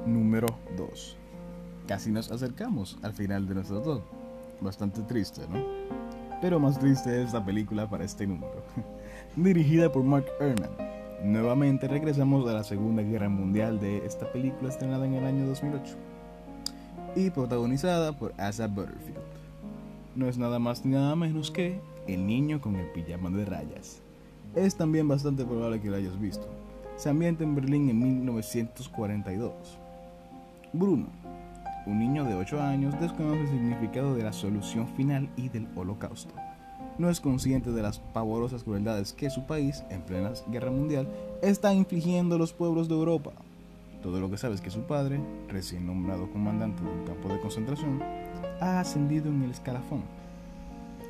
Número 0.06 0.46
2. 0.76 1.16
Casi 1.86 2.10
nos 2.10 2.30
acercamos 2.30 2.98
al 3.02 3.12
final 3.12 3.46
de 3.46 3.54
nuestro 3.54 3.80
top. 3.82 4.02
Bastante 4.60 5.02
triste, 5.02 5.42
¿no? 5.48 5.62
Pero 6.40 6.58
más 6.60 6.78
triste 6.78 7.22
es 7.22 7.32
la 7.32 7.44
película 7.44 7.88
para 7.88 8.04
este 8.04 8.26
número. 8.26 8.62
Dirigida 9.36 9.90
por 9.90 10.04
Mark 10.04 10.26
Herman, 10.40 10.70
Nuevamente 11.24 11.88
regresamos 11.88 12.46
a 12.46 12.52
la 12.52 12.64
Segunda 12.64 13.02
Guerra 13.02 13.30
Mundial 13.30 13.80
de 13.80 14.04
esta 14.04 14.30
película 14.30 14.68
estrenada 14.68 15.06
en 15.06 15.14
el 15.14 15.24
año 15.24 15.46
2008 15.46 15.96
y 17.16 17.30
protagonizada 17.30 18.12
por 18.12 18.34
Asa 18.36 18.66
Butterfield. 18.66 19.16
No 20.16 20.28
es 20.28 20.36
nada 20.36 20.58
más 20.58 20.84
ni 20.84 20.92
nada 20.92 21.16
menos 21.16 21.50
que 21.50 21.80
El 22.06 22.26
niño 22.26 22.60
con 22.60 22.76
el 22.76 22.90
pijama 22.90 23.30
de 23.30 23.46
rayas. 23.46 24.02
Es 24.54 24.76
también 24.76 25.08
bastante 25.08 25.46
probable 25.46 25.80
que 25.80 25.88
lo 25.88 25.96
hayas 25.96 26.20
visto. 26.20 26.46
Se 26.96 27.08
ambienta 27.08 27.44
en 27.44 27.54
Berlín 27.54 27.88
en 27.88 27.98
1942. 27.98 29.52
Bruno, 30.72 31.06
un 31.86 31.98
niño 31.98 32.24
de 32.24 32.34
8 32.34 32.60
años, 32.60 32.98
desconoce 33.00 33.42
el 33.42 33.48
significado 33.48 34.14
de 34.14 34.22
la 34.22 34.32
solución 34.32 34.88
final 34.88 35.28
y 35.36 35.48
del 35.48 35.68
holocausto 35.76 36.34
no 36.98 37.10
es 37.10 37.20
consciente 37.20 37.72
de 37.72 37.82
las 37.82 37.98
pavorosas 37.98 38.62
crueldades 38.62 39.12
que 39.12 39.30
su 39.30 39.46
país, 39.46 39.84
en 39.90 40.02
plena 40.02 40.32
guerra 40.48 40.70
mundial, 40.70 41.08
está 41.42 41.74
infligiendo 41.74 42.36
a 42.36 42.38
los 42.38 42.52
pueblos 42.52 42.88
de 42.88 42.94
Europa. 42.94 43.32
Todo 44.02 44.20
lo 44.20 44.30
que 44.30 44.36
sabe 44.36 44.54
es 44.54 44.60
que 44.60 44.70
su 44.70 44.82
padre, 44.82 45.20
recién 45.48 45.86
nombrado 45.86 46.30
comandante 46.30 46.82
de 46.82 46.90
un 46.90 47.04
campo 47.04 47.28
de 47.28 47.40
concentración, 47.40 48.02
ha 48.60 48.80
ascendido 48.80 49.28
en 49.28 49.42
el 49.42 49.50
escalafón 49.50 50.02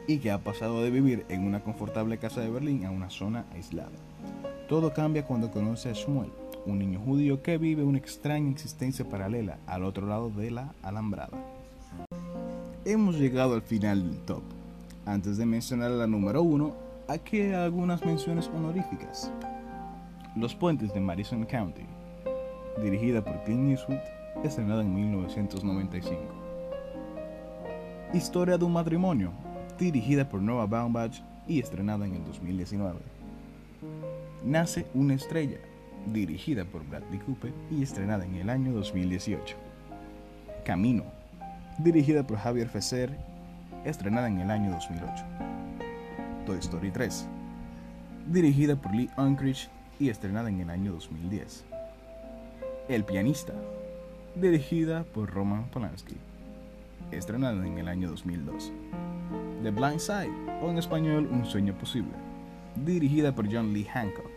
y 0.07 0.19
que 0.19 0.31
ha 0.31 0.39
pasado 0.39 0.83
de 0.83 0.91
vivir 0.91 1.25
en 1.29 1.47
una 1.47 1.63
confortable 1.63 2.19
casa 2.19 2.41
de 2.41 2.51
Berlín 2.51 2.85
a 2.85 2.91
una 2.91 3.11
zona 3.11 3.45
aislada. 3.53 3.91
Todo 4.69 4.93
cambia 4.93 5.25
cuando 5.25 5.51
conoce 5.51 5.91
a 5.91 5.93
Shmuel, 5.93 6.33
un 6.67 6.79
niño 6.79 7.01
judío 7.01 7.43
que 7.43 7.59
vive 7.59 7.83
una 7.83 7.99
extraña 7.99 8.51
existencia 8.51 9.09
paralela 9.09 9.59
al 9.67 9.85
otro 9.85 10.07
lado 10.07 10.31
de 10.31 10.51
la 10.51 10.75
alambrada. 10.83 11.39
Hemos 12.85 13.19
llegado 13.19 13.55
al 13.55 13.63
final 13.63 14.03
del 14.03 14.19
top 14.21 14.43
antes 15.07 15.37
de 15.37 15.45
mencionar 15.45 15.91
la 15.91 16.07
número 16.07 16.43
1, 16.43 16.75
aquí 17.09 17.39
hay 17.39 17.53
algunas 17.53 18.03
menciones 18.07 18.49
honoríficas. 18.49 19.31
Los 20.35 20.55
Puentes 20.55 20.95
de 20.95 21.01
Madison 21.01 21.45
County, 21.45 21.85
dirigida 22.83 23.23
por 23.23 23.43
Clint 23.45 23.73
Eastwood, 23.73 23.99
estrenada 24.43 24.81
en 24.81 24.95
1995. 24.95 26.23
Historia 28.15 28.57
de 28.57 28.65
un 28.65 28.73
matrimonio, 28.73 29.31
dirigida 29.79 30.27
por 30.27 30.41
Noah 30.41 30.65
Baumbach 30.67 31.21
y 31.47 31.61
estrenada 31.61 32.07
en 32.07 32.15
el 32.15 32.25
2019. 32.25 32.99
Nace 34.45 34.87
una 34.93 35.15
estrella, 35.15 35.57
dirigida 36.13 36.67
por 36.67 36.87
Bradley 36.87 37.19
Cooper 37.21 37.51
y 37.71 37.83
estrenada 37.83 38.27
en 38.27 38.35
el 38.35 38.51
año 38.51 38.73
2018. 38.73 39.57
Camino, 40.67 41.05
dirigida 41.79 42.27
por 42.27 42.37
Javier 42.37 42.69
Fesser 42.69 43.11
estrenada 43.87 44.29
en 44.29 44.41
el 44.41 44.51
año 44.51 44.71
2008. 44.73 45.25
Toy 46.45 46.59
Story 46.59 46.91
3, 46.91 47.27
dirigida 48.31 48.77
por 48.77 48.95
Lee 48.95 49.09
Unkrich 49.17 49.71
y 49.99 50.11
estrenada 50.11 50.51
en 50.51 50.61
el 50.61 50.69
año 50.69 50.93
2010. 50.93 51.65
El 52.89 53.05
pianista, 53.05 53.55
dirigida 54.35 55.05
por 55.05 55.31
Roman 55.31 55.71
Polanski, 55.71 56.17
estrenada 57.13 57.67
en 57.67 57.79
el 57.79 57.89
año 57.89 58.11
2002. 58.11 58.73
The 59.63 59.71
Blind 59.71 60.01
Side, 60.01 60.33
o 60.61 60.69
en 60.69 60.77
español 60.77 61.31
Un 61.33 61.47
sueño 61.47 61.73
posible, 61.79 62.13
dirigida 62.85 63.35
por 63.35 63.51
John 63.51 63.73
Lee 63.73 63.85
Hancock, 63.85 64.34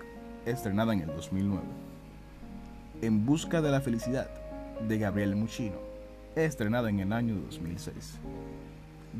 estrenada 0.47 0.93
en 0.93 1.01
el 1.01 1.07
2009. 1.07 1.63
En 3.01 3.25
busca 3.25 3.61
de 3.61 3.69
la 3.69 3.81
felicidad, 3.81 4.29
de 4.87 4.97
Gabriel 4.97 5.35
Muccino, 5.35 5.75
estrenada 6.35 6.89
en 6.89 6.99
el 6.99 7.11
año 7.11 7.35
2006. 7.35 8.19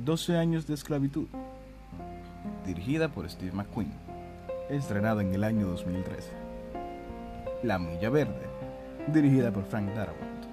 12 0.05 0.37
años 0.37 0.67
de 0.67 0.73
esclavitud, 0.73 1.27
dirigida 2.65 3.09
por 3.09 3.29
Steve 3.29 3.51
McQueen, 3.51 3.91
estrenada 4.69 5.21
en 5.21 5.33
el 5.33 5.43
año 5.43 5.67
2013. 5.67 6.29
La 7.63 7.79
Milla 7.79 8.09
Verde, 8.09 8.47
dirigida 9.13 9.51
por 9.51 9.65
Frank 9.65 9.93
Darabont, 9.93 10.45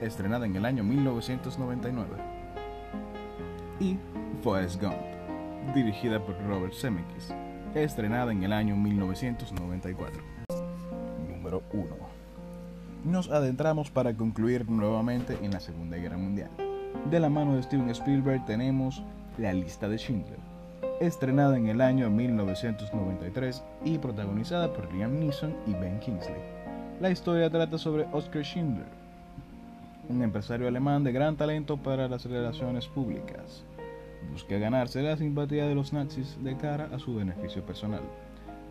estrenada 0.00 0.46
en 0.46 0.56
el 0.56 0.64
año 0.64 0.82
1999. 0.82 2.08
Y 3.80 3.98
Forrest 4.42 4.80
Gump, 4.80 4.96
dirigida 5.74 6.24
por 6.24 6.36
Robert 6.46 6.74
Zemeckis, 6.74 7.34
estrenada 7.74 8.32
en 8.32 8.42
el 8.42 8.52
año 8.52 8.76
1994. 8.76 10.22
Número 11.28 11.62
1. 11.72 11.86
Nos 13.04 13.30
adentramos 13.30 13.90
para 13.90 14.14
concluir 14.14 14.68
nuevamente 14.68 15.38
en 15.42 15.52
la 15.52 15.60
Segunda 15.60 15.96
Guerra 15.96 16.18
Mundial 16.18 16.50
de 17.10 17.20
la 17.20 17.28
mano 17.28 17.56
de 17.56 17.62
Steven 17.62 17.90
Spielberg 17.90 18.44
tenemos 18.44 19.02
La 19.38 19.52
lista 19.52 19.88
de 19.88 19.96
Schindler, 19.96 20.38
estrenada 21.00 21.56
en 21.56 21.68
el 21.68 21.80
año 21.80 22.10
1993 22.10 23.62
y 23.84 23.98
protagonizada 23.98 24.72
por 24.72 24.92
Liam 24.92 25.18
Neeson 25.18 25.54
y 25.66 25.72
Ben 25.72 25.98
Kingsley. 26.00 26.40
La 27.00 27.10
historia 27.10 27.50
trata 27.50 27.78
sobre 27.78 28.06
Oscar 28.12 28.42
Schindler, 28.42 28.86
un 30.08 30.22
empresario 30.22 30.68
alemán 30.68 31.04
de 31.04 31.12
gran 31.12 31.36
talento 31.36 31.76
para 31.76 32.08
las 32.08 32.24
relaciones 32.24 32.86
públicas. 32.86 33.64
Busca 34.32 34.58
ganarse 34.58 35.02
la 35.02 35.16
simpatía 35.16 35.66
de 35.66 35.74
los 35.74 35.92
nazis 35.92 36.36
de 36.42 36.56
cara 36.56 36.88
a 36.92 36.98
su 36.98 37.14
beneficio 37.14 37.64
personal. 37.64 38.02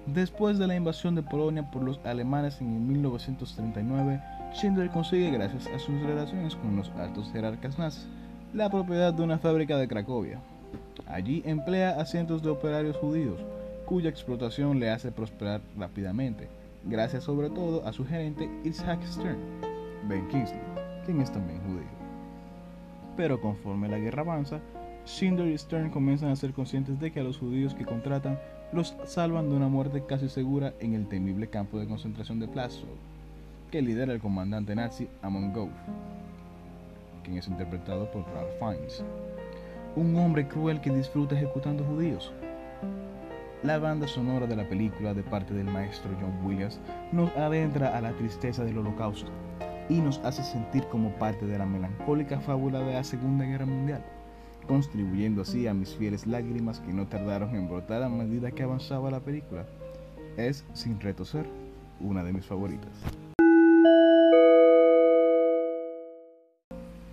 Después 0.05 0.57
de 0.57 0.67
la 0.67 0.75
invasión 0.75 1.15
de 1.15 1.23
Polonia 1.23 1.69
por 1.69 1.83
los 1.83 1.99
alemanes 2.03 2.61
en 2.61 2.87
1939, 2.87 4.21
Schindler 4.53 4.89
consigue, 4.89 5.31
gracias 5.31 5.67
a 5.67 5.79
sus 5.79 5.99
relaciones 6.01 6.55
con 6.55 6.75
los 6.75 6.89
altos 6.91 7.31
jerarcas 7.31 7.77
nazis, 7.77 8.07
la 8.53 8.69
propiedad 8.69 9.13
de 9.13 9.21
una 9.21 9.37
fábrica 9.37 9.77
de 9.77 9.87
Cracovia. 9.87 10.39
Allí 11.05 11.43
emplea 11.45 11.99
a 11.99 12.05
cientos 12.05 12.41
de 12.41 12.49
operarios 12.49 12.97
judíos, 12.97 13.39
cuya 13.85 14.09
explotación 14.09 14.79
le 14.79 14.89
hace 14.89 15.11
prosperar 15.11 15.61
rápidamente, 15.77 16.47
gracias 16.85 17.23
sobre 17.23 17.49
todo 17.49 17.85
a 17.85 17.93
su 17.93 18.05
gerente 18.05 18.49
Isaac 18.63 19.03
Stern, 19.03 19.39
Ben 20.07 20.27
Kingsley, 20.29 20.61
quien 21.05 21.21
es 21.21 21.31
también 21.31 21.59
judío. 21.61 21.89
Pero 23.17 23.39
conforme 23.41 23.89
la 23.89 23.97
guerra 23.97 24.21
avanza, 24.21 24.59
Schindler 25.09 25.47
y 25.47 25.57
Stern 25.57 25.89
comienzan 25.89 26.29
a 26.29 26.35
ser 26.35 26.53
conscientes 26.53 26.99
de 26.99 27.11
que 27.11 27.19
a 27.19 27.23
los 27.23 27.39
judíos 27.39 27.73
que 27.73 27.83
contratan 27.83 28.39
los 28.71 28.95
salvan 29.05 29.49
de 29.49 29.55
una 29.55 29.67
muerte 29.67 30.03
casi 30.05 30.29
segura 30.29 30.73
en 30.79 30.93
el 30.93 31.07
temible 31.07 31.49
campo 31.49 31.79
de 31.79 31.87
concentración 31.87 32.39
de 32.39 32.47
Plaszow, 32.47 32.87
que 33.71 33.81
lidera 33.81 34.13
el 34.13 34.19
comandante 34.19 34.75
nazi 34.75 35.09
Amon 35.23 35.51
Gouf 35.51 35.71
quien 37.23 37.37
es 37.37 37.47
interpretado 37.47 38.09
por 38.11 38.23
Ralph 38.33 38.59
Fiennes, 38.59 39.03
un 39.95 40.15
hombre 40.15 40.47
cruel 40.47 40.79
que 40.79 40.91
disfruta 40.91 41.35
ejecutando 41.35 41.83
judíos. 41.83 42.31
La 43.63 43.79
banda 43.79 44.07
sonora 44.07 44.45
de 44.45 44.55
la 44.55 44.69
película 44.69 45.13
de 45.13 45.23
parte 45.23 45.53
del 45.53 45.65
maestro 45.65 46.11
John 46.21 46.45
Williams 46.45 46.79
nos 47.11 47.35
adentra 47.35 47.97
a 47.97 48.01
la 48.01 48.13
tristeza 48.13 48.63
del 48.63 48.77
holocausto 48.77 49.31
y 49.89 49.95
nos 49.95 50.19
hace 50.19 50.43
sentir 50.43 50.85
como 50.85 51.09
parte 51.15 51.45
de 51.45 51.57
la 51.57 51.65
melancólica 51.65 52.39
fábula 52.39 52.79
de 52.79 52.93
la 52.93 53.03
Segunda 53.03 53.43
Guerra 53.43 53.65
Mundial, 53.65 54.03
contribuyendo 54.69 55.41
así 55.41 55.65
a 55.65 55.73
mis 55.73 55.95
fieles 55.95 56.27
lágrimas 56.27 56.79
que 56.79 56.93
no 56.93 57.07
tardaron 57.07 57.55
en 57.55 57.67
brotar 57.67 58.03
a 58.03 58.07
medida 58.07 58.51
que 58.51 58.61
avanzaba 58.61 59.09
la 59.09 59.19
película. 59.19 59.65
Es, 60.37 60.63
sin 60.73 60.99
retocer, 60.99 61.47
una 61.99 62.23
de 62.23 62.33
mis 62.33 62.45
favoritas. 62.45 62.91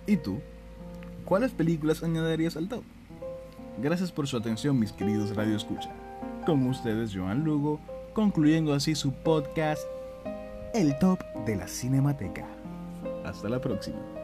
¿Y 0.05 0.17
tú? 0.17 0.39
¿Cuáles 1.25 1.51
películas 1.51 2.03
añadirías 2.03 2.55
al 2.57 2.69
top? 2.69 2.83
Gracias 3.81 4.11
por 4.11 4.27
su 4.27 4.37
atención, 4.37 4.77
mis 4.77 4.91
queridos 4.91 5.35
Radio 5.35 5.57
Escucha. 5.57 5.89
Con 6.45 6.63
ustedes, 6.67 7.11
Joan 7.15 7.43
Lugo, 7.43 7.79
concluyendo 8.13 8.71
así 8.71 8.93
su 8.93 9.11
podcast, 9.11 9.81
El 10.75 10.95
Top 10.99 11.23
de 11.47 11.55
la 11.55 11.67
Cinemateca. 11.67 12.45
Hasta 13.25 13.49
la 13.49 13.59
próxima. 13.59 14.16